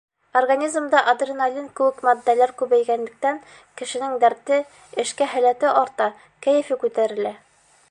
[0.39, 3.37] Организмда адреналин кеүек матдәләр күбәйгәнлектән,
[3.83, 4.59] кешенең дәрте,
[5.05, 6.11] эшкә һәләте арта,
[6.47, 7.39] кәйефе күтәрелә.